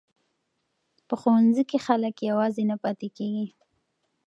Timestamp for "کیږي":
3.17-3.47